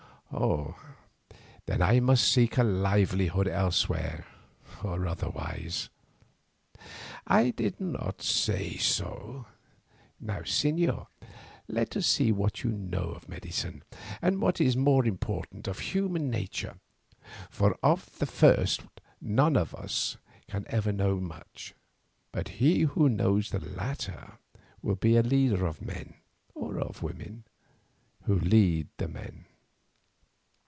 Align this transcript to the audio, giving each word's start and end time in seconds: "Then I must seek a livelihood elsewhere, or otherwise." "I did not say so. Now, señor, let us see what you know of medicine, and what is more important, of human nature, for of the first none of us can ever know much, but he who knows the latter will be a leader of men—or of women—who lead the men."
"Then 1.65 1.81
I 1.81 1.99
must 1.99 2.31
seek 2.31 2.57
a 2.57 2.63
livelihood 2.63 3.49
elsewhere, 3.49 4.25
or 4.81 5.05
otherwise." 5.05 5.89
"I 7.27 7.49
did 7.49 7.81
not 7.81 8.21
say 8.21 8.77
so. 8.77 9.45
Now, 10.21 10.39
señor, 10.39 11.07
let 11.67 11.97
us 11.97 12.07
see 12.07 12.31
what 12.31 12.63
you 12.63 12.71
know 12.71 13.09
of 13.11 13.27
medicine, 13.27 13.83
and 14.21 14.39
what 14.41 14.61
is 14.61 14.77
more 14.77 15.05
important, 15.05 15.67
of 15.67 15.79
human 15.79 16.29
nature, 16.29 16.79
for 17.49 17.77
of 17.83 18.17
the 18.17 18.25
first 18.25 18.83
none 19.19 19.57
of 19.57 19.75
us 19.75 20.15
can 20.47 20.63
ever 20.69 20.93
know 20.93 21.19
much, 21.19 21.73
but 22.31 22.47
he 22.63 22.83
who 22.83 23.09
knows 23.09 23.49
the 23.49 23.59
latter 23.59 24.37
will 24.81 24.95
be 24.95 25.17
a 25.17 25.23
leader 25.23 25.65
of 25.65 25.81
men—or 25.81 26.79
of 26.79 27.03
women—who 27.03 28.35
lead 28.39 28.87
the 28.95 29.09
men." 29.09 29.43